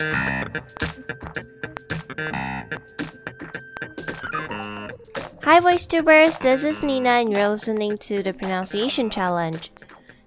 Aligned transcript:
Hi, 0.00 0.50
VoiceTubers, 5.60 6.38
this 6.38 6.62
is 6.62 6.84
Nina, 6.84 7.08
and 7.08 7.32
you're 7.32 7.48
listening 7.48 7.96
to 7.98 8.22
the 8.22 8.32
Pronunciation 8.32 9.10
Challenge. 9.10 9.72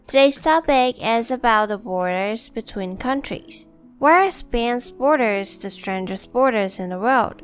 Today's 0.08 0.42
topic 0.42 0.98
is 1.02 1.32
about 1.32 1.70
the 1.70 1.78
borders 1.78 2.50
between 2.50 2.98
countries. 2.98 3.68
Where 3.98 4.30
spans 4.30 4.92
borders 4.92 5.58
the 5.58 5.70
strangest 5.70 6.34
borders 6.34 6.78
in 6.78 6.90
the 6.90 7.00
world? 7.00 7.42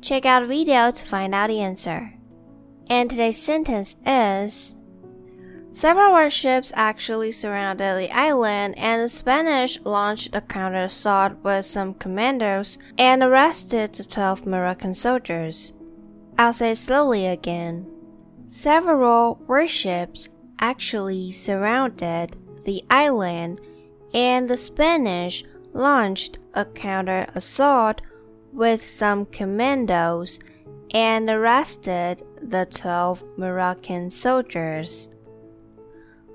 Check 0.00 0.24
out 0.24 0.40
the 0.40 0.46
video 0.46 0.90
to 0.90 1.04
find 1.04 1.34
out 1.34 1.48
the 1.48 1.60
answer. 1.60 2.14
And 2.88 3.10
today's 3.10 3.36
sentence 3.36 3.96
is 4.06 4.74
Several 5.78 6.10
warships 6.10 6.72
actually 6.74 7.30
surrounded 7.30 7.98
the 7.98 8.10
island, 8.10 8.76
and 8.76 9.00
the 9.00 9.08
Spanish 9.08 9.80
launched 9.84 10.34
a 10.34 10.40
counter 10.40 10.80
assault 10.80 11.34
with 11.44 11.66
some 11.66 11.94
commandos 11.94 12.80
and 12.98 13.22
arrested 13.22 13.92
the 13.92 14.02
12 14.02 14.44
Moroccan 14.44 14.92
soldiers. 14.92 15.72
I'll 16.36 16.52
say 16.52 16.74
slowly 16.74 17.28
again. 17.28 17.86
Several 18.48 19.40
warships 19.46 20.28
actually 20.58 21.30
surrounded 21.30 22.34
the 22.64 22.82
island, 22.90 23.60
and 24.12 24.50
the 24.50 24.56
Spanish 24.56 25.44
launched 25.72 26.38
a 26.54 26.64
counter 26.64 27.24
assault 27.36 28.02
with 28.52 28.84
some 28.84 29.26
commandos 29.26 30.40
and 30.90 31.30
arrested 31.30 32.24
the 32.42 32.66
12 32.66 33.22
Moroccan 33.38 34.10
soldiers. 34.10 35.08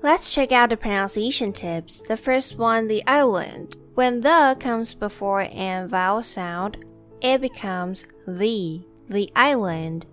Let's 0.04 0.28
check 0.28 0.52
out 0.52 0.68
the 0.68 0.76
pronunciation 0.76 1.54
tips. 1.54 2.02
The 2.02 2.18
first 2.18 2.58
one, 2.58 2.88
the 2.88 3.02
island. 3.06 3.78
When 3.94 4.20
the 4.20 4.54
comes 4.60 4.92
before 4.92 5.40
an 5.50 5.88
vowel 5.88 6.22
sound, 6.22 6.84
it 7.22 7.40
becomes 7.40 8.04
the 8.26 8.82
the 9.08 9.32
island, 9.34 10.04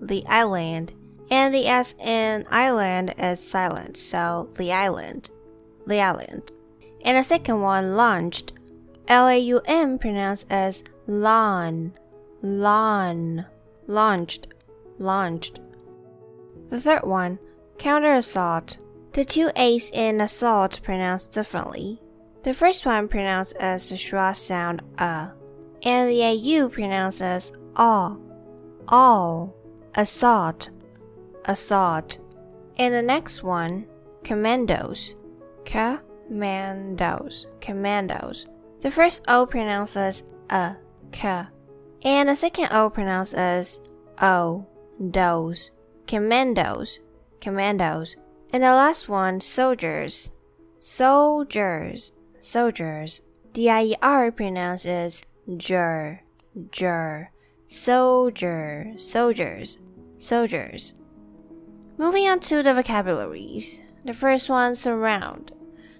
the 0.00 0.24
island, 0.28 0.92
and 1.32 1.52
the 1.52 1.66
S 1.66 1.96
in 1.98 2.44
island 2.48 3.12
is 3.18 3.40
silent, 3.40 3.96
so 3.96 4.50
the 4.56 4.72
island, 4.72 5.30
the 5.84 6.00
island. 6.00 6.52
And 7.04 7.18
the 7.18 7.24
second 7.24 7.60
one, 7.60 7.96
launched, 7.96 8.52
L 9.08 9.26
A 9.26 9.36
U 9.36 9.60
M 9.66 9.98
pronounced 9.98 10.46
as 10.48 10.84
lawn, 11.08 11.94
lawn, 12.40 13.46
launched, 13.88 14.46
launched. 15.00 15.58
The 16.68 16.80
third 16.80 17.02
one, 17.02 17.40
counter 17.78 18.14
assault. 18.14 18.78
The 19.20 19.26
two 19.26 19.50
A's 19.54 19.90
in 19.90 20.22
assault 20.22 20.80
pronounced 20.82 21.32
differently. 21.32 22.00
The 22.42 22.54
first 22.54 22.86
one 22.86 23.06
pronounced 23.06 23.54
as 23.60 23.90
the 23.90 23.96
schwa 23.96 24.34
sound 24.34 24.80
a, 24.96 25.32
and 25.82 26.08
the 26.08 26.22
AU 26.22 26.70
pronounced 26.70 27.20
as 27.20 27.52
all 27.76 28.18
all, 28.88 29.54
assault, 29.94 30.70
assault. 31.44 32.18
And 32.78 32.94
the 32.94 33.02
next 33.02 33.42
one, 33.42 33.84
commandos, 34.24 35.14
commandos, 35.66 37.46
commandos. 37.60 38.46
The 38.80 38.90
first 38.90 39.22
O 39.28 39.44
pronounced 39.44 39.98
as 39.98 40.22
a, 40.48 40.76
k, 41.12 41.44
and 42.04 42.30
the 42.30 42.34
second 42.34 42.68
O 42.72 42.88
pronounced 42.88 43.34
as 43.34 43.80
o, 44.22 44.66
dos, 45.10 45.72
commandos, 46.06 47.00
commandos. 47.42 48.16
And 48.52 48.62
the 48.62 48.74
last 48.74 49.08
one, 49.08 49.40
soldiers, 49.40 50.30
soldiers, 50.78 52.12
soldiers. 52.38 53.22
D 53.52 53.68
I 53.68 53.94
R 54.02 54.30
pronounced 54.30 54.86
as 54.86 55.22
jur, 55.56 56.20
jur 56.70 57.30
soldier, 57.70 58.92
soldiers, 58.96 59.78
soldiers. 60.18 60.94
Moving 61.98 62.26
on 62.26 62.40
to 62.40 62.64
the 62.64 62.74
vocabularies. 62.74 63.80
The 64.04 64.12
first 64.12 64.48
one, 64.48 64.74
surround. 64.74 65.52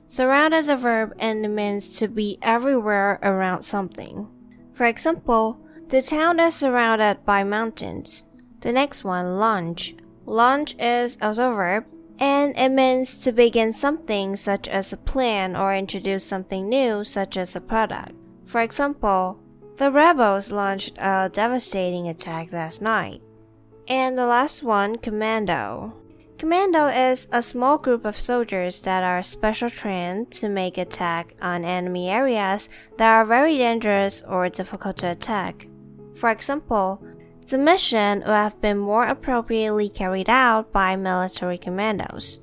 Surround 0.08 0.52
is 0.52 0.68
a 0.68 0.76
verb 0.76 1.14
and 1.20 1.44
it 1.44 1.48
means 1.48 1.96
to 2.00 2.08
be 2.08 2.38
everywhere 2.42 3.20
around 3.22 3.62
something. 3.62 4.28
For 4.74 4.84
example, 4.86 5.60
the 5.88 6.02
town 6.02 6.40
is 6.40 6.56
surrounded 6.56 7.24
by 7.24 7.44
mountains. 7.44 8.24
The 8.62 8.72
next 8.72 9.04
one, 9.04 9.38
launch. 9.38 9.94
Launch 10.26 10.74
is 10.76 11.18
also 11.22 11.52
a 11.52 11.54
verb 11.54 11.84
and 12.20 12.56
it 12.56 12.68
means 12.68 13.18
to 13.24 13.32
begin 13.32 13.72
something 13.72 14.36
such 14.36 14.68
as 14.68 14.92
a 14.92 14.98
plan 14.98 15.56
or 15.56 15.74
introduce 15.74 16.22
something 16.24 16.68
new 16.68 17.02
such 17.02 17.36
as 17.38 17.56
a 17.56 17.60
product. 17.60 18.12
For 18.44 18.60
example, 18.60 19.40
the 19.76 19.90
rebels 19.90 20.52
launched 20.52 20.98
a 20.98 21.30
devastating 21.32 22.08
attack 22.08 22.52
last 22.52 22.82
night. 22.82 23.22
And 23.88 24.16
the 24.18 24.26
last 24.26 24.62
one, 24.62 24.98
Commando. 24.98 25.94
Commando 26.36 26.86
is 26.88 27.28
a 27.32 27.42
small 27.42 27.78
group 27.78 28.04
of 28.04 28.18
soldiers 28.18 28.80
that 28.82 29.02
are 29.02 29.22
special 29.22 29.70
trained 29.70 30.30
to 30.32 30.48
make 30.48 30.78
attack 30.78 31.34
on 31.40 31.64
enemy 31.64 32.10
areas 32.10 32.68
that 32.98 33.10
are 33.10 33.24
very 33.24 33.56
dangerous 33.58 34.22
or 34.22 34.48
difficult 34.48 34.98
to 34.98 35.10
attack. 35.10 35.66
For 36.14 36.30
example, 36.30 37.02
the 37.50 37.58
mission 37.58 38.20
would 38.20 38.28
have 38.28 38.60
been 38.60 38.78
more 38.78 39.06
appropriately 39.06 39.88
carried 39.88 40.30
out 40.30 40.72
by 40.72 40.96
military 40.96 41.58
commandos. 41.58 42.40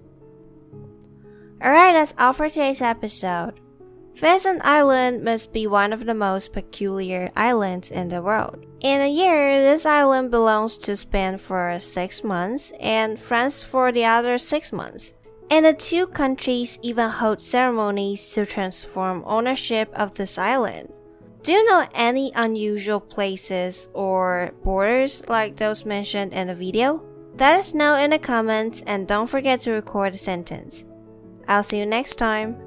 Alright, 1.64 1.94
that's 1.94 2.14
all 2.20 2.34
for 2.34 2.50
today's 2.50 2.82
episode. 2.82 3.60
Pheasant 4.16 4.62
Island 4.64 5.24
must 5.24 5.54
be 5.54 5.68
one 5.68 5.94
of 5.94 6.06
the 6.06 6.14
most 6.14 6.54
peculiar 6.54 7.30
islands 7.36 7.92
in 7.92 8.10
the 8.10 8.22
world. 8.22 8.66
In 8.82 9.02
a 9.02 9.10
year, 9.10 9.62
this 9.62 9.86
island 9.86 10.32
belongs 10.32 10.78
to 10.80 10.96
Spain 10.98 11.38
for 11.38 11.80
six 11.80 12.24
months 12.24 12.74
and 12.80 13.20
France 13.20 13.64
for 13.64 13.92
the 13.92 14.06
other 14.06 14.38
six 14.38 14.72
months. 14.72 15.14
And 15.50 15.66
the 15.66 15.74
two 15.74 16.08
countries 16.08 16.78
even 16.82 17.10
hold 17.10 17.42
ceremonies 17.42 18.34
to 18.34 18.46
transform 18.46 19.24
ownership 19.26 19.90
of 19.94 20.14
this 20.16 20.38
island. 20.38 20.92
Do 21.48 21.54
you 21.54 21.64
know 21.64 21.88
any 21.96 22.34
unusual 22.36 23.00
places 23.00 23.88
or 23.94 24.52
borders 24.66 25.24
like 25.30 25.56
those 25.56 25.86
mentioned 25.86 26.34
in 26.34 26.48
the 26.48 26.56
video? 26.56 27.02
Let 27.40 27.56
us 27.56 27.74
know 27.74 27.96
in 27.96 28.10
the 28.10 28.20
comments 28.20 28.84
and 28.86 29.08
don't 29.08 29.28
forget 29.28 29.62
to 29.62 29.72
record 29.72 30.14
a 30.14 30.18
sentence. 30.18 30.88
I'll 31.48 31.64
see 31.64 31.80
you 31.80 31.86
next 31.86 32.18
time. 32.18 32.58